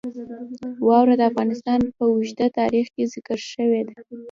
[0.87, 3.95] واوره د افغانستان په اوږده تاریخ کې ذکر شوې ده.